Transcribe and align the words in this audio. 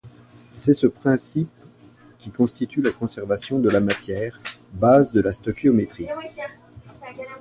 C'est 0.53 0.73
ce 0.73 0.87
principe 0.87 1.51
qui 2.17 2.31
constitue 2.31 2.81
la 2.81 2.89
conservation 2.89 3.59
de 3.59 3.69
la 3.69 3.79
matière, 3.81 4.41
base 4.73 5.11
de 5.11 5.21
la 5.21 5.31
stœchiométrie. 5.31 6.07